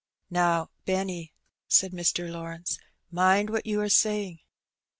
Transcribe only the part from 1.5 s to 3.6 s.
said Mr. Lawrence, "mind